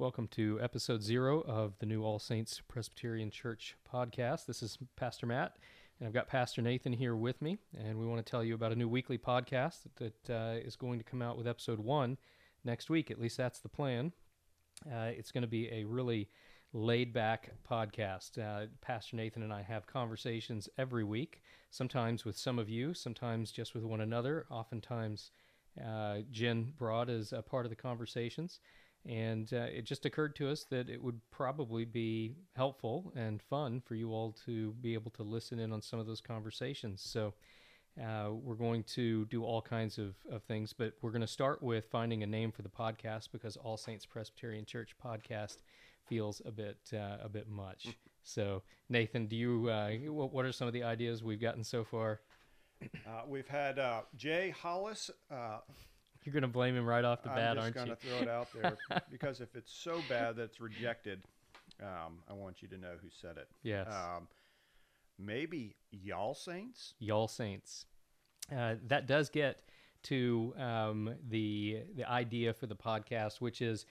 Welcome 0.00 0.28
to 0.28 0.58
episode 0.62 1.02
zero 1.02 1.42
of 1.42 1.78
the 1.78 1.84
new 1.84 2.04
All 2.04 2.18
Saints 2.18 2.62
Presbyterian 2.66 3.30
Church 3.30 3.76
podcast. 3.86 4.46
This 4.46 4.62
is 4.62 4.78
Pastor 4.96 5.26
Matt, 5.26 5.58
and 5.98 6.06
I've 6.06 6.14
got 6.14 6.26
Pastor 6.26 6.62
Nathan 6.62 6.94
here 6.94 7.14
with 7.14 7.42
me, 7.42 7.58
and 7.78 7.98
we 7.98 8.06
want 8.06 8.24
to 8.24 8.30
tell 8.30 8.42
you 8.42 8.54
about 8.54 8.72
a 8.72 8.76
new 8.76 8.88
weekly 8.88 9.18
podcast 9.18 9.80
that 9.96 10.30
uh, 10.30 10.58
is 10.58 10.74
going 10.74 10.98
to 11.00 11.04
come 11.04 11.20
out 11.20 11.36
with 11.36 11.46
episode 11.46 11.80
one 11.80 12.16
next 12.64 12.88
week. 12.88 13.10
At 13.10 13.20
least 13.20 13.36
that's 13.36 13.60
the 13.60 13.68
plan. 13.68 14.14
Uh, 14.90 15.10
it's 15.14 15.32
going 15.32 15.42
to 15.42 15.46
be 15.46 15.70
a 15.70 15.84
really 15.84 16.30
laid 16.72 17.12
back 17.12 17.50
podcast. 17.70 18.38
Uh, 18.38 18.68
Pastor 18.80 19.16
Nathan 19.16 19.42
and 19.42 19.52
I 19.52 19.60
have 19.60 19.86
conversations 19.86 20.66
every 20.78 21.04
week, 21.04 21.42
sometimes 21.70 22.24
with 22.24 22.38
some 22.38 22.58
of 22.58 22.70
you, 22.70 22.94
sometimes 22.94 23.52
just 23.52 23.74
with 23.74 23.84
one 23.84 24.00
another. 24.00 24.46
Oftentimes, 24.50 25.30
uh, 25.86 26.20
Jen 26.30 26.72
Broad 26.78 27.10
is 27.10 27.34
a 27.34 27.42
part 27.42 27.66
of 27.66 27.70
the 27.70 27.76
conversations. 27.76 28.60
And 29.06 29.52
uh, 29.52 29.68
it 29.72 29.86
just 29.86 30.04
occurred 30.04 30.36
to 30.36 30.50
us 30.50 30.64
that 30.70 30.90
it 30.90 31.02
would 31.02 31.20
probably 31.30 31.84
be 31.84 32.34
helpful 32.54 33.12
and 33.16 33.40
fun 33.42 33.80
for 33.80 33.94
you 33.94 34.12
all 34.12 34.36
to 34.44 34.72
be 34.80 34.94
able 34.94 35.10
to 35.12 35.22
listen 35.22 35.58
in 35.58 35.72
on 35.72 35.80
some 35.80 35.98
of 35.98 36.06
those 36.06 36.20
conversations. 36.20 37.02
So 37.02 37.34
uh, 38.00 38.30
we're 38.30 38.54
going 38.54 38.84
to 38.84 39.24
do 39.26 39.44
all 39.44 39.62
kinds 39.62 39.98
of, 39.98 40.14
of 40.30 40.42
things, 40.44 40.72
but 40.72 40.92
we're 41.02 41.10
going 41.10 41.20
to 41.22 41.26
start 41.26 41.62
with 41.62 41.86
finding 41.90 42.22
a 42.22 42.26
name 42.26 42.52
for 42.52 42.62
the 42.62 42.68
podcast 42.68 43.28
because 43.32 43.56
All 43.56 43.76
Saints 43.76 44.06
Presbyterian 44.06 44.64
Church 44.64 44.94
podcast 45.02 45.58
feels 46.06 46.42
a 46.44 46.50
bit 46.50 46.78
uh, 46.92 47.18
a 47.22 47.28
bit 47.28 47.48
much. 47.48 47.88
so 48.22 48.62
Nathan, 48.88 49.26
do 49.26 49.36
you 49.36 49.68
uh, 49.68 49.90
what, 50.06 50.32
what 50.32 50.44
are 50.44 50.52
some 50.52 50.66
of 50.66 50.72
the 50.72 50.82
ideas 50.82 51.22
we've 51.22 51.40
gotten 51.40 51.64
so 51.64 51.84
far? 51.84 52.20
Uh, 52.82 53.22
we've 53.26 53.48
had 53.48 53.78
uh, 53.78 54.00
Jay 54.16 54.50
Hollis 54.50 55.10
uh, 55.30 55.58
you're 56.24 56.32
going 56.32 56.42
to 56.42 56.48
blame 56.48 56.76
him 56.76 56.86
right 56.86 57.04
off 57.04 57.22
the 57.22 57.30
bat, 57.30 57.58
aren't 57.58 57.74
you? 57.74 57.80
I'm 57.82 57.88
just 57.88 58.02
going 58.02 58.16
to 58.16 58.18
throw 58.18 58.18
it 58.18 58.28
out 58.28 58.48
there 58.52 59.02
because 59.10 59.40
if 59.40 59.54
it's 59.56 59.72
so 59.72 60.00
bad 60.08 60.36
that 60.36 60.42
it's 60.42 60.60
rejected, 60.60 61.22
um, 61.82 62.18
I 62.28 62.34
want 62.34 62.62
you 62.62 62.68
to 62.68 62.78
know 62.78 62.94
who 63.00 63.08
said 63.10 63.36
it. 63.36 63.48
Yes. 63.62 63.88
Um, 63.88 64.28
maybe 65.18 65.76
y'all 65.90 66.34
saints. 66.34 66.94
Y'all 66.98 67.28
saints. 67.28 67.86
Uh, 68.54 68.74
that 68.86 69.06
does 69.06 69.30
get 69.30 69.62
to 70.02 70.54
um, 70.58 71.14
the 71.28 71.82
the 71.94 72.04
idea 72.04 72.52
for 72.52 72.66
the 72.66 72.76
podcast, 72.76 73.40
which 73.40 73.62
is 73.62 73.86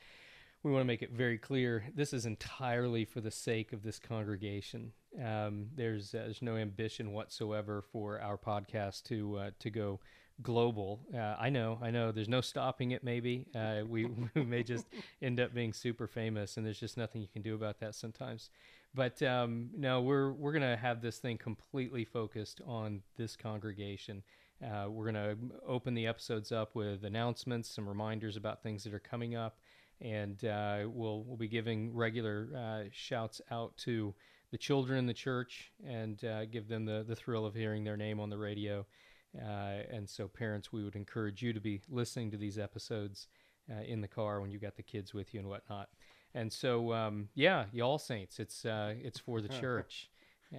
we 0.64 0.72
want 0.72 0.82
to 0.82 0.88
make 0.88 1.02
it 1.02 1.12
very 1.12 1.38
clear 1.38 1.86
this 1.96 2.14
is 2.14 2.26
entirely 2.26 3.06
for 3.06 3.22
the 3.22 3.32
sake 3.32 3.72
of 3.72 3.84
this 3.84 4.00
congregation. 4.00 4.92
Um, 5.24 5.68
there's 5.76 6.14
uh, 6.14 6.20
there's 6.26 6.42
no 6.42 6.58
ambition 6.58 7.14
whatsoever 7.14 7.84
for 7.92 8.20
our 8.22 8.38
podcast 8.38 9.04
to 9.04 9.38
uh, 9.38 9.52
to 9.60 9.70
go 9.70 10.00
global. 10.42 11.02
Uh, 11.14 11.36
I 11.40 11.50
know, 11.50 11.80
I 11.82 11.92
know. 11.92 12.12
There's 12.12 12.30
no 12.30 12.42
stopping 12.42 12.92
it. 12.92 13.04
Maybe 13.04 13.46
uh, 13.56 13.82
we, 13.88 14.06
we 14.36 14.44
may 14.44 14.64
just 14.64 14.86
end 15.22 15.40
up 15.40 15.54
being 15.54 15.74
super 15.74 16.08
famous, 16.08 16.58
and 16.58 16.66
there's 16.66 16.80
just 16.80 16.98
nothing 16.98 17.22
you 17.22 17.28
can 17.28 17.42
do 17.42 17.56
about 17.56 17.80
that 17.80 17.96
sometimes. 17.96 18.50
But 18.94 19.22
um, 19.22 19.70
no, 19.78 20.02
we're 20.02 20.32
we're 20.32 20.54
gonna 20.54 20.78
have 20.78 21.02
this 21.02 21.18
thing 21.18 21.38
completely 21.38 22.06
focused 22.06 22.62
on 22.66 23.02
this 23.18 23.36
congregation. 23.36 24.24
Uh, 24.64 24.90
we're 24.90 25.06
gonna 25.06 25.36
open 25.66 25.94
the 25.94 26.08
episodes 26.08 26.52
up 26.52 26.76
with 26.76 27.04
announcements, 27.04 27.70
some 27.70 27.88
reminders 27.88 28.36
about 28.36 28.64
things 28.64 28.84
that 28.84 28.94
are 28.94 29.00
coming 29.00 29.36
up, 29.36 29.60
and 30.02 30.44
uh, 30.46 30.80
we'll 30.88 31.24
we'll 31.24 31.38
be 31.38 31.48
giving 31.48 31.94
regular 31.94 32.50
uh, 32.58 32.90
shouts 32.92 33.42
out 33.52 33.76
to 33.78 34.14
the 34.52 34.58
children 34.58 35.00
in 35.00 35.06
the 35.06 35.14
church 35.14 35.72
and 35.86 36.24
uh, 36.24 36.46
give 36.46 36.68
them 36.68 36.86
the 36.86 37.04
the 37.08 37.16
thrill 37.16 37.46
of 37.46 37.56
hearing 37.56 37.84
their 37.84 37.98
name 37.98 38.20
on 38.20 38.30
the 38.30 38.38
radio. 38.38 38.86
Uh, 39.38 39.84
and 39.92 40.10
so, 40.10 40.28
parents, 40.28 40.72
we 40.72 40.84
would 40.84 40.96
encourage 40.96 41.42
you 41.42 41.54
to 41.54 41.60
be 41.60 41.82
listening 41.90 42.32
to 42.32 42.38
these 42.38 42.58
episodes 42.58 43.28
uh, 43.72 43.82
in 43.84 44.02
the 44.02 44.08
car 44.08 44.42
when 44.42 44.50
you 44.50 44.58
got 44.58 44.76
the 44.76 44.84
kids 44.84 45.14
with 45.14 45.34
you 45.34 45.40
and 45.40 45.48
whatnot. 45.48 45.90
And 46.34 46.52
so, 46.52 46.94
um, 46.94 47.30
yeah, 47.36 47.66
y'all 47.72 48.00
saints, 48.00 48.40
it's 48.40 48.66
uh, 48.66 48.94
it's 48.98 49.20
for 49.20 49.42
the 49.42 49.50
church. 49.62 50.10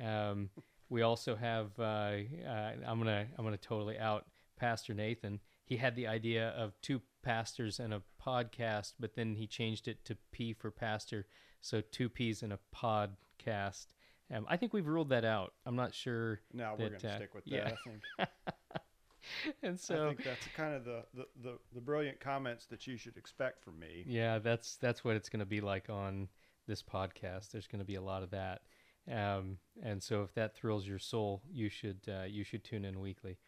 Um, 0.05 0.51
we 0.89 1.03
also 1.03 1.37
have. 1.37 1.71
Uh, 1.79 2.19
uh, 2.47 2.73
I'm 2.87 2.99
gonna 2.99 3.27
I'm 3.37 3.45
gonna 3.45 3.57
totally 3.57 3.99
out 3.99 4.27
Pastor 4.57 4.95
Nathan. 4.95 5.41
He 5.71 5.77
had 5.77 5.95
the 5.95 6.09
idea 6.09 6.49
of 6.49 6.73
two 6.83 7.01
pastors 7.23 7.79
and 7.79 7.95
a 7.95 8.03
podcast, 8.21 8.95
but 8.99 9.15
then 9.15 9.37
he 9.37 9.47
changed 9.47 9.87
it 9.87 10.05
to 10.07 10.17
P 10.33 10.53
for 10.53 10.73
pastor, 10.73 11.29
so 11.61 11.81
two 11.93 12.09
P's 12.09 12.43
in 12.43 12.51
a 12.51 12.59
podcast. 12.75 13.87
Um, 14.35 14.47
I 14.49 14.57
think 14.57 14.73
we've 14.73 14.89
ruled 14.89 15.11
that 15.11 15.25
out. 15.25 15.53
I'm 15.65 15.77
not 15.77 15.95
sure. 15.95 16.41
No, 16.53 16.75
we're 16.77 16.89
going 16.89 17.01
to 17.01 17.09
uh, 17.09 17.17
stick 17.19 17.35
with 17.37 17.45
that. 17.45 17.53
Yeah. 17.53 17.73
I 18.19 18.27
think. 18.27 19.55
and 19.63 19.79
so 19.79 20.07
I 20.07 20.09
think 20.09 20.25
that's 20.25 20.45
kind 20.57 20.75
of 20.75 20.85
the, 20.85 21.05
the, 21.15 21.27
the, 21.41 21.59
the, 21.73 21.81
brilliant 21.81 22.19
comments 22.19 22.67
that 22.67 22.89
you 22.89 22.97
should 22.97 23.17
expect 23.17 23.63
from 23.63 23.79
me. 23.79 24.05
Yeah, 24.09 24.41
that's 24.41 24.75
that's 24.75 25.05
what 25.05 25.15
it's 25.15 25.29
going 25.29 25.39
to 25.39 25.47
be 25.47 25.61
like 25.61 25.89
on 25.89 26.27
this 26.67 26.83
podcast. 26.83 27.53
There's 27.53 27.69
going 27.69 27.79
to 27.79 27.87
be 27.87 27.95
a 27.95 28.03
lot 28.03 28.25
of 28.25 28.31
that, 28.31 28.63
um, 29.09 29.59
and 29.85 30.03
so 30.03 30.25
if 30.25 30.35
that 30.35 30.57
thrills 30.57 30.85
your 30.85 30.99
soul, 30.99 31.43
you 31.49 31.69
should 31.69 32.01
uh, 32.09 32.25
you 32.25 32.43
should 32.43 32.65
tune 32.65 32.85
in 32.85 32.99
weekly. 32.99 33.39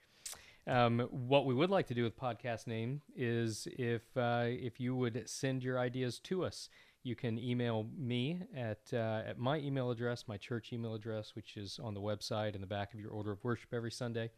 Um, 0.67 1.01
what 1.11 1.45
we 1.45 1.55
would 1.55 1.71
like 1.71 1.89
to 1.89 1.95
do 1.95 2.05
with 2.05 2.17
podcast 2.17 2.67
name 2.67 3.03
is 3.17 3.67
if 3.79 4.03
uh, 4.17 4.45
if 4.47 4.79
you 4.79 4.95
would 4.95 5.29
send 5.29 5.65
your 5.65 5.79
ideas 5.79 6.21
to 6.21 6.45
us 6.45 6.69
you 7.03 7.17
can 7.17 7.39
email 7.39 7.89
me 7.97 8.43
at, 8.57 8.81
uh, 8.93 9.23
at 9.27 9.39
my 9.39 9.59
email 9.59 9.91
address, 9.91 10.25
my 10.29 10.37
church 10.37 10.73
email 10.73 10.95
address, 10.95 11.35
which 11.35 11.57
is 11.57 11.81
on 11.83 11.95
the 11.95 12.01
website 12.01 12.55
in 12.55 12.61
the 12.61 12.67
back 12.67 12.95
of 12.95 13.01
your 13.01 13.11
order 13.11 13.33
of 13.33 13.43
worship 13.43 13.75
every 13.75 13.91
Sunday. 13.91 14.31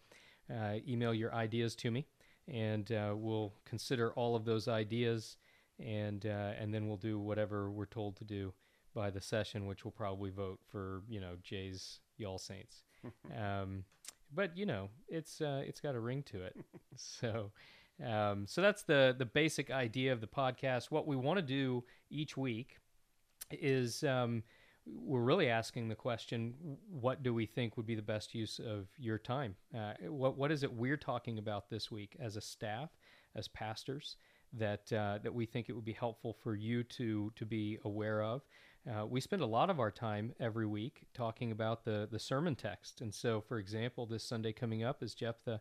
Uh, 0.51 0.77
email 0.89 1.13
your 1.13 1.35
ideas 1.35 1.75
to 1.75 1.91
me, 1.91 2.07
and 2.49 2.91
uh, 2.93 3.15
we'll 3.15 3.53
consider 3.65 4.13
all 4.13 4.35
of 4.35 4.45
those 4.45 4.69
ideas, 4.69 5.37
and 5.79 6.27
uh, 6.27 6.53
and 6.59 6.73
then 6.73 6.87
we'll 6.87 6.99
do 6.99 7.19
whatever 7.19 7.71
we're 7.71 7.87
told 7.87 8.17
to 8.17 8.25
do 8.25 8.53
by 8.95 9.11
the 9.11 9.21
session, 9.21 9.67
which 9.67 9.85
will 9.85 9.93
probably 9.93 10.31
vote 10.31 10.61
for 10.71 11.03
you 11.09 11.19
know 11.21 11.37
Jay's 11.43 12.01
Y'all 12.19 12.39
Saints. 12.39 12.83
um, 13.39 13.85
but 14.35 14.57
you 14.57 14.67
know, 14.67 14.89
it's 15.09 15.41
uh, 15.41 15.63
it's 15.67 15.81
got 15.81 15.95
a 15.95 16.01
ring 16.01 16.23
to 16.25 16.43
it, 16.43 16.57
so. 16.97 17.51
Um, 18.05 18.47
so 18.49 18.61
that's 18.61 18.83
the 18.83 19.15
the 19.17 19.25
basic 19.25 19.71
idea 19.71 20.13
of 20.13 20.21
the 20.21 20.27
podcast. 20.27 20.91
What 20.91 21.07
we 21.07 21.15
want 21.15 21.39
to 21.39 21.43
do 21.43 21.85
each 22.11 22.37
week 22.37 22.79
is 23.53 24.03
um, 24.03 24.43
we're 24.87 25.23
really 25.23 25.49
asking 25.49 25.89
the 25.89 25.95
question: 25.95 26.55
What 26.91 27.23
do 27.23 27.33
we 27.33 27.47
think 27.47 27.77
would 27.77 27.87
be 27.87 27.95
the 27.95 28.03
best 28.03 28.35
use 28.35 28.59
of 28.59 28.89
your 28.99 29.19
time? 29.19 29.55
Uh, 29.77 29.95
what 30.09 30.37
what 30.37 30.51
is 30.51 30.63
it 30.63 30.73
we're 30.73 30.97
talking 30.97 31.39
about 31.39 31.71
this 31.71 31.91
week 31.91 32.17
as 32.19 32.37
a 32.37 32.41
staff, 32.41 32.91
as 33.35 33.49
pastors? 33.49 34.17
That 34.53 34.93
uh, 34.93 35.19
that 35.23 35.35
we 35.35 35.47
think 35.47 35.69
it 35.69 35.73
would 35.73 35.85
be 35.85 35.93
helpful 35.93 36.37
for 36.43 36.55
you 36.55 36.83
to 36.85 37.33
to 37.37 37.47
be 37.47 37.79
aware 37.85 38.23
of. 38.23 38.43
Uh, 38.87 39.07
we 39.07 39.21
spend 39.21 39.41
a 39.41 39.47
lot 39.47 39.71
of 39.71 39.81
our 39.81 39.91
time 39.91 40.35
every 40.39 40.67
week 40.67 41.07
talking 41.15 41.51
about 41.51 41.85
the 41.85 42.07
the 42.11 42.19
sermon 42.19 42.55
text, 42.55 43.01
and 43.01 43.15
so, 43.15 43.41
for 43.41 43.59
example, 43.59 44.05
this 44.05 44.23
Sunday 44.23 44.53
coming 44.53 44.85
up 44.85 45.03
is 45.03 45.15
Jephthah 45.15 45.61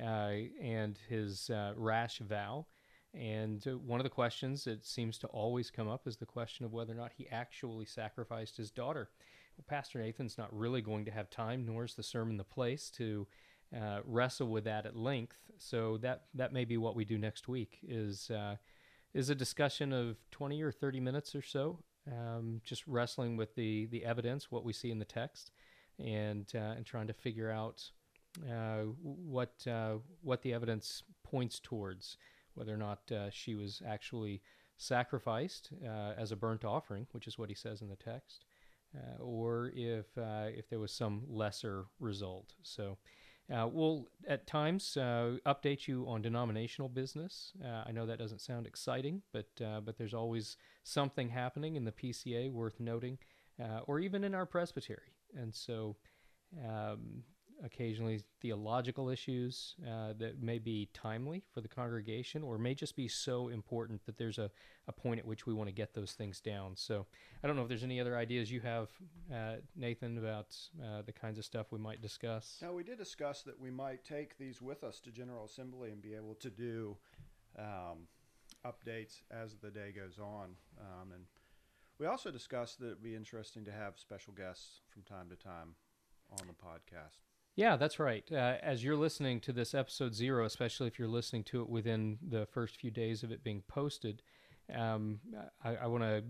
uh, 0.00 0.30
and 0.60 0.98
his 1.08 1.50
uh, 1.50 1.72
rash 1.76 2.18
vow. 2.18 2.66
And 3.14 3.64
uh, 3.68 3.78
one 3.78 4.00
of 4.00 4.04
the 4.04 4.10
questions 4.10 4.64
that 4.64 4.84
seems 4.84 5.18
to 5.18 5.28
always 5.28 5.70
come 5.70 5.88
up 5.88 6.08
is 6.08 6.16
the 6.16 6.26
question 6.26 6.64
of 6.64 6.72
whether 6.72 6.92
or 6.92 6.96
not 6.96 7.12
he 7.16 7.28
actually 7.30 7.84
sacrificed 7.84 8.56
his 8.56 8.72
daughter. 8.72 9.08
Well, 9.56 9.64
Pastor 9.68 10.00
Nathan's 10.00 10.36
not 10.36 10.52
really 10.52 10.82
going 10.82 11.04
to 11.04 11.12
have 11.12 11.30
time, 11.30 11.64
nor 11.64 11.84
is 11.84 11.94
the 11.94 12.02
sermon 12.02 12.36
the 12.36 12.42
place 12.44 12.90
to 12.90 13.28
uh, 13.72 14.00
wrestle 14.04 14.48
with 14.48 14.64
that 14.64 14.84
at 14.84 14.96
length. 14.96 15.36
So 15.58 15.96
that 15.98 16.24
that 16.34 16.52
may 16.52 16.64
be 16.64 16.76
what 16.76 16.96
we 16.96 17.04
do 17.04 17.18
next 17.18 17.46
week 17.46 17.78
is 17.86 18.32
uh, 18.32 18.56
is 19.12 19.30
a 19.30 19.34
discussion 19.36 19.92
of 19.92 20.16
twenty 20.32 20.60
or 20.60 20.72
thirty 20.72 20.98
minutes 20.98 21.36
or 21.36 21.42
so, 21.42 21.78
um, 22.10 22.60
just 22.64 22.86
wrestling 22.86 23.36
with 23.36 23.54
the 23.54 23.86
the 23.86 24.04
evidence, 24.04 24.50
what 24.50 24.64
we 24.64 24.72
see 24.72 24.90
in 24.90 24.98
the 24.98 25.04
text, 25.04 25.50
and 25.98 26.50
uh, 26.54 26.74
and 26.76 26.84
trying 26.84 27.06
to 27.06 27.12
figure 27.12 27.50
out 27.50 27.90
uh, 28.50 28.82
what 29.02 29.66
uh, 29.66 29.94
what 30.22 30.42
the 30.42 30.52
evidence 30.52 31.02
points 31.22 31.60
towards, 31.60 32.16
whether 32.54 32.74
or 32.74 32.78
not 32.78 33.10
uh, 33.12 33.30
she 33.30 33.54
was 33.54 33.82
actually 33.86 34.42
sacrificed 34.76 35.70
uh, 35.84 36.12
as 36.18 36.32
a 36.32 36.36
burnt 36.36 36.64
offering, 36.64 37.06
which 37.12 37.26
is 37.26 37.38
what 37.38 37.48
he 37.48 37.54
says 37.54 37.80
in 37.80 37.88
the 37.88 37.96
text, 37.96 38.44
uh, 38.96 39.22
or 39.22 39.72
if 39.74 40.06
if 40.16 40.68
there 40.68 40.80
was 40.80 40.92
some 40.92 41.22
lesser 41.28 41.86
result. 42.00 42.54
So. 42.62 42.98
Uh, 43.52 43.68
we'll 43.70 44.08
at 44.26 44.46
times 44.46 44.96
uh, 44.96 45.36
update 45.46 45.86
you 45.86 46.06
on 46.08 46.22
denominational 46.22 46.88
business. 46.88 47.52
Uh, 47.62 47.84
I 47.86 47.92
know 47.92 48.06
that 48.06 48.18
doesn't 48.18 48.40
sound 48.40 48.66
exciting, 48.66 49.22
but 49.32 49.48
but 49.84 49.98
there's 49.98 50.14
always 50.14 50.56
something 50.82 51.28
happening 51.28 51.76
in 51.76 51.84
the 51.84 51.92
PCA 51.92 52.50
worth 52.50 52.80
noting, 52.80 53.18
or 53.86 54.00
even 54.00 54.24
in 54.24 54.34
our 54.34 54.46
presbytery. 54.46 55.12
And 55.36 55.54
so 55.54 55.96
um, 56.64 57.24
occasionally 57.62 58.20
theological 58.40 59.08
issues 59.08 59.74
uh, 59.86 60.12
that 60.18 60.42
may 60.42 60.58
be 60.58 60.88
timely 60.92 61.42
for 61.52 61.60
the 61.60 61.68
congregation 61.68 62.42
or 62.42 62.58
may 62.58 62.74
just 62.74 62.96
be 62.96 63.06
so 63.08 63.48
important 63.48 64.04
that 64.06 64.18
there's 64.18 64.38
a, 64.38 64.50
a 64.88 64.92
point 64.92 65.20
at 65.20 65.26
which 65.26 65.46
we 65.46 65.54
want 65.54 65.68
to 65.68 65.74
get 65.74 65.94
those 65.94 66.12
things 66.12 66.40
down. 66.40 66.72
So 66.74 67.06
I 67.42 67.46
don't 67.46 67.56
know 67.56 67.62
if 67.62 67.68
there's 67.68 67.84
any 67.84 68.00
other 68.00 68.16
ideas 68.16 68.50
you 68.50 68.60
have, 68.60 68.88
uh, 69.32 69.56
Nathan, 69.76 70.18
about 70.18 70.56
uh, 70.82 71.02
the 71.02 71.12
kinds 71.12 71.38
of 71.38 71.44
stuff 71.44 71.70
we 71.70 71.78
might 71.78 72.02
discuss. 72.02 72.58
Now, 72.60 72.72
we 72.72 72.82
did 72.82 72.98
discuss 72.98 73.42
that 73.42 73.58
we 73.58 73.70
might 73.70 74.04
take 74.04 74.36
these 74.38 74.60
with 74.60 74.82
us 74.82 75.00
to 75.00 75.10
General 75.10 75.44
Assembly 75.44 75.90
and 75.90 76.02
be 76.02 76.14
able 76.14 76.34
to 76.36 76.50
do 76.50 76.96
um, 77.58 78.08
updates 78.64 79.22
as 79.30 79.56
the 79.56 79.70
day 79.70 79.92
goes 79.94 80.18
on. 80.18 80.56
Um, 80.80 81.12
and 81.12 81.24
We 81.98 82.06
also 82.06 82.30
discussed 82.30 82.80
that 82.80 82.86
it'd 82.86 83.02
be 83.02 83.14
interesting 83.14 83.64
to 83.66 83.72
have 83.72 83.98
special 83.98 84.32
guests 84.32 84.80
from 84.92 85.02
time 85.02 85.28
to 85.30 85.36
time 85.36 85.76
on 86.40 86.46
the 86.46 86.54
podcast. 86.54 87.18
Yeah, 87.56 87.76
that's 87.76 88.00
right. 88.00 88.24
Uh, 88.32 88.56
as 88.62 88.82
you're 88.82 88.96
listening 88.96 89.40
to 89.42 89.52
this 89.52 89.74
episode 89.74 90.14
zero, 90.14 90.44
especially 90.44 90.88
if 90.88 90.98
you're 90.98 91.06
listening 91.06 91.44
to 91.44 91.62
it 91.62 91.68
within 91.68 92.18
the 92.28 92.46
first 92.46 92.76
few 92.76 92.90
days 92.90 93.22
of 93.22 93.30
it 93.30 93.44
being 93.44 93.62
posted, 93.68 94.22
um, 94.74 95.20
I, 95.62 95.76
I 95.76 95.86
want 95.86 96.02
to 96.02 96.24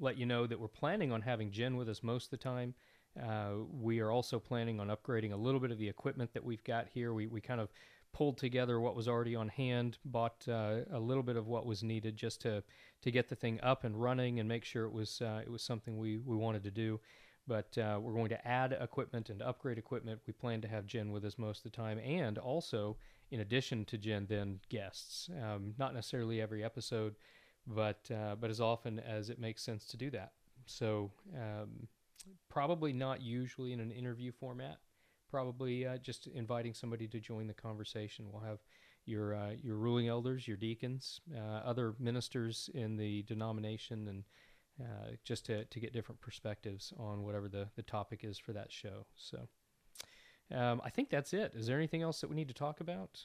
let 0.00 0.18
you 0.18 0.26
know 0.26 0.46
that 0.46 0.58
we're 0.58 0.66
planning 0.68 1.12
on 1.12 1.22
having 1.22 1.52
Jen 1.52 1.76
with 1.76 1.88
us 1.88 2.02
most 2.02 2.26
of 2.26 2.30
the 2.30 2.36
time. 2.38 2.74
Uh, 3.22 3.50
we 3.70 4.00
are 4.00 4.10
also 4.10 4.40
planning 4.40 4.80
on 4.80 4.88
upgrading 4.88 5.32
a 5.32 5.36
little 5.36 5.60
bit 5.60 5.70
of 5.70 5.78
the 5.78 5.88
equipment 5.88 6.32
that 6.34 6.44
we've 6.44 6.64
got 6.64 6.88
here. 6.92 7.14
We, 7.14 7.28
we 7.28 7.40
kind 7.40 7.60
of 7.60 7.68
pulled 8.12 8.38
together 8.38 8.80
what 8.80 8.96
was 8.96 9.06
already 9.06 9.36
on 9.36 9.48
hand, 9.48 9.98
bought 10.04 10.44
uh, 10.48 10.78
a 10.92 10.98
little 10.98 11.22
bit 11.22 11.36
of 11.36 11.46
what 11.46 11.66
was 11.66 11.84
needed 11.84 12.16
just 12.16 12.40
to, 12.42 12.64
to 13.02 13.10
get 13.12 13.28
the 13.28 13.36
thing 13.36 13.60
up 13.62 13.84
and 13.84 14.00
running 14.00 14.40
and 14.40 14.48
make 14.48 14.64
sure 14.64 14.86
it 14.86 14.92
was 14.92 15.20
uh, 15.20 15.40
it 15.44 15.50
was 15.50 15.62
something 15.62 15.98
we, 15.98 16.18
we 16.18 16.36
wanted 16.36 16.64
to 16.64 16.70
do. 16.72 16.98
But 17.46 17.76
uh, 17.76 17.98
we're 18.00 18.14
going 18.14 18.30
to 18.30 18.46
add 18.46 18.76
equipment 18.80 19.28
and 19.28 19.42
upgrade 19.42 19.76
equipment. 19.76 20.20
We 20.26 20.32
plan 20.32 20.62
to 20.62 20.68
have 20.68 20.86
Jen 20.86 21.12
with 21.12 21.24
us 21.24 21.38
most 21.38 21.58
of 21.58 21.70
the 21.70 21.76
time, 21.76 21.98
and 21.98 22.38
also 22.38 22.96
in 23.30 23.40
addition 23.40 23.84
to 23.86 23.98
Jen, 23.98 24.26
then 24.28 24.60
guests. 24.68 25.28
Um, 25.42 25.74
not 25.78 25.94
necessarily 25.94 26.40
every 26.40 26.64
episode, 26.64 27.16
but 27.66 28.10
uh, 28.10 28.36
but 28.36 28.50
as 28.50 28.60
often 28.60 28.98
as 28.98 29.30
it 29.30 29.38
makes 29.38 29.62
sense 29.62 29.86
to 29.86 29.96
do 29.96 30.10
that. 30.10 30.32
So 30.66 31.10
um, 31.34 31.88
probably 32.48 32.92
not 32.92 33.20
usually 33.22 33.72
in 33.72 33.80
an 33.80 33.90
interview 33.90 34.32
format. 34.32 34.78
Probably 35.30 35.86
uh, 35.86 35.96
just 35.98 36.28
inviting 36.28 36.74
somebody 36.74 37.08
to 37.08 37.18
join 37.18 37.46
the 37.46 37.54
conversation. 37.54 38.26
We'll 38.30 38.42
have 38.42 38.60
your 39.04 39.34
uh, 39.34 39.50
your 39.62 39.76
ruling 39.76 40.08
elders, 40.08 40.46
your 40.46 40.56
deacons, 40.56 41.20
uh, 41.36 41.60
other 41.64 41.94
ministers 41.98 42.70
in 42.74 42.96
the 42.96 43.22
denomination, 43.24 44.08
and 44.08 44.24
uh, 44.80 45.12
just 45.24 45.46
to, 45.46 45.64
to 45.64 45.80
get 45.80 45.92
different 45.92 46.20
perspectives 46.20 46.92
on 46.98 47.22
whatever 47.22 47.48
the, 47.48 47.68
the 47.76 47.82
topic 47.82 48.20
is 48.22 48.38
for 48.38 48.52
that 48.52 48.72
show. 48.72 49.06
So 49.14 49.48
um, 50.52 50.80
I 50.84 50.90
think 50.90 51.10
that's 51.10 51.32
it. 51.32 51.52
Is 51.54 51.66
there 51.66 51.76
anything 51.76 52.02
else 52.02 52.20
that 52.20 52.28
we 52.28 52.36
need 52.36 52.48
to 52.48 52.54
talk 52.54 52.80
about? 52.80 53.20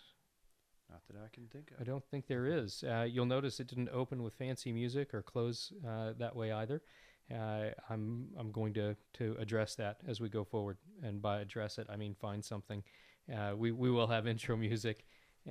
Not 0.89 1.01
that 1.07 1.17
I 1.23 1.27
can 1.33 1.47
think 1.47 1.71
of. 1.71 1.81
I 1.81 1.83
don't 1.83 2.03
think 2.05 2.27
there 2.27 2.47
is. 2.47 2.83
Uh, 2.83 3.05
you'll 3.09 3.25
notice 3.25 3.59
it 3.59 3.67
didn't 3.67 3.89
open 3.89 4.23
with 4.23 4.33
fancy 4.33 4.71
music 4.71 5.13
or 5.13 5.21
close 5.21 5.71
uh, 5.87 6.13
that 6.17 6.35
way 6.35 6.51
either. 6.51 6.81
Uh, 7.31 7.69
I'm 7.89 8.29
I'm 8.37 8.51
going 8.51 8.73
to, 8.73 8.95
to 9.13 9.35
address 9.39 9.75
that 9.75 9.97
as 10.07 10.19
we 10.19 10.29
go 10.29 10.43
forward, 10.43 10.77
and 11.03 11.21
by 11.21 11.41
address 11.41 11.77
it, 11.77 11.85
I 11.89 11.95
mean 11.95 12.15
find 12.15 12.43
something. 12.43 12.83
Uh, 13.31 13.53
we 13.55 13.71
we 13.71 13.91
will 13.91 14.07
have 14.07 14.25
intro 14.33 14.57
music, 14.57 15.05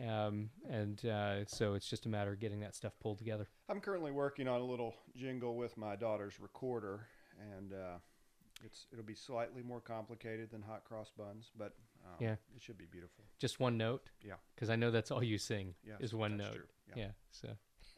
um, 0.09 0.51
and 0.69 1.05
uh, 1.07 1.45
so 1.47 1.75
it's 1.75 1.89
just 1.89 2.07
a 2.07 2.09
matter 2.09 2.33
of 2.33 2.41
getting 2.41 2.61
that 2.61 2.75
stuff 2.75 2.93
pulled 3.01 3.19
together. 3.19 3.49
I'm 3.69 3.81
currently 3.81 4.13
working 4.13 4.49
on 4.49 4.61
a 4.61 4.65
little 4.65 4.95
jingle 5.17 5.57
with 5.57 5.77
my 5.77 5.97
daughter's 5.97 6.39
recorder, 6.41 7.07
and 7.57 7.73
uh, 7.73 7.99
it's 8.65 8.87
it'll 8.93 9.05
be 9.05 9.15
slightly 9.15 9.63
more 9.63 9.81
complicated 9.81 10.51
than 10.51 10.63
hot 10.63 10.85
cross 10.85 11.11
buns, 11.17 11.51
but 11.57 11.75
um, 12.07 12.15
Yeah. 12.21 12.33
it 12.55 12.63
should 12.63 12.79
be 12.79 12.87
beautiful. 12.91 13.25
Just 13.39 13.61
one 13.61 13.77
note, 13.77 14.11
Yeah. 14.23 14.35
because 14.55 14.71
I 14.71 14.77
know 14.77 14.91
that's 14.91 15.11
all 15.11 15.23
you 15.23 15.39
sing 15.39 15.75
Yes, 15.87 16.01
is 16.01 16.15
one 16.15 16.37
note. 16.37 16.69
Yeah. 16.89 16.95
Yeah. 16.97 17.11
So. 17.31 17.49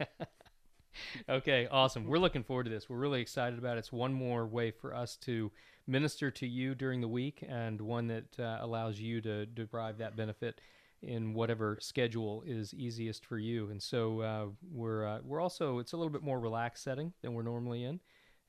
okay, 1.29 1.67
awesome. 1.71 2.05
We're 2.07 2.19
looking 2.19 2.43
forward 2.43 2.65
to 2.65 2.71
this. 2.71 2.89
We're 2.89 2.97
really 2.99 3.21
excited 3.21 3.59
about 3.59 3.77
it. 3.77 3.81
It's 3.81 3.93
one 3.93 4.13
more 4.13 4.47
way 4.47 4.71
for 4.71 4.95
us 4.95 5.17
to 5.23 5.51
minister 5.87 6.31
to 6.31 6.47
you 6.47 6.75
during 6.75 7.01
the 7.01 7.09
week, 7.09 7.45
and 7.47 7.81
one 7.81 8.07
that 8.09 8.39
uh, 8.39 8.59
allows 8.61 8.99
you 9.01 9.21
to 9.23 9.47
derive 9.47 9.99
that 9.99 10.17
benefit 10.17 10.61
in 11.02 11.35
whatever 11.35 11.79
schedule 11.81 12.43
is 12.47 12.75
easiest 12.75 13.25
for 13.25 13.38
you. 13.38 13.70
And 13.70 13.82
so 13.82 14.20
uh, 14.20 14.47
we're 14.70 15.06
uh, 15.06 15.19
we're 15.25 15.41
also 15.41 15.79
it's 15.79 15.93
a 15.93 15.97
little 15.97 16.12
bit 16.12 16.23
more 16.23 16.41
relaxed 16.41 16.85
setting 16.85 17.12
than 17.23 17.35
we're 17.35 17.43
normally 17.43 17.85
in. 17.85 18.00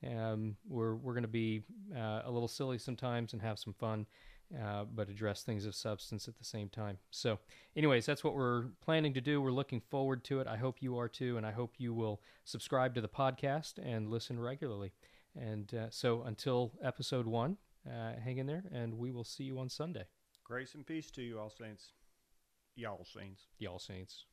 Um, 0.06 0.56
we're 0.68 0.96
we're 0.96 1.14
going 1.14 1.24
to 1.24 1.30
be 1.30 1.64
uh, 1.96 2.22
a 2.26 2.32
little 2.32 2.48
silly 2.48 2.78
sometimes 2.78 3.34
and 3.34 3.42
have 3.42 3.60
some 3.60 3.74
fun. 3.74 4.06
Uh, 4.62 4.84
but 4.84 5.08
address 5.08 5.44
things 5.44 5.66
of 5.66 5.74
substance 5.74 6.28
at 6.28 6.38
the 6.38 6.44
same 6.44 6.68
time. 6.68 6.98
So, 7.10 7.40
anyways, 7.74 8.06
that's 8.06 8.22
what 8.22 8.36
we're 8.36 8.66
planning 8.82 9.14
to 9.14 9.22
do. 9.22 9.40
We're 9.40 9.54
looking 9.54 9.80
forward 9.80 10.26
to 10.26 10.42
it. 10.42 10.48
I 10.48 10.58
hope 10.58 10.82
you 10.82 10.98
are 10.98 11.08
too, 11.08 11.38
and 11.38 11.46
I 11.46 11.52
hope 11.52 11.76
you 11.78 11.94
will 11.94 12.22
subscribe 12.44 12.94
to 12.96 13.00
the 13.00 13.08
podcast 13.08 13.80
and 13.82 14.10
listen 14.10 14.38
regularly. 14.38 14.92
And 15.40 15.74
uh, 15.74 15.86
so, 15.90 16.24
until 16.24 16.74
episode 16.84 17.28
one, 17.28 17.56
uh, 17.90 18.20
hang 18.22 18.40
in 18.40 18.46
there, 18.46 18.66
and 18.74 18.98
we 18.98 19.14
will 19.14 19.24
see 19.24 19.46
you 19.46 19.58
on 19.58 19.70
Sunday. 19.70 20.04
Grace 20.44 20.76
and 20.76 20.86
peace 20.86 21.10
to 21.12 21.22
you, 21.22 21.40
all 21.40 21.50
saints. 21.50 21.94
Y'all 22.76 23.06
saints. 23.06 23.48
Y'all 23.60 23.80
saints. 23.80 24.26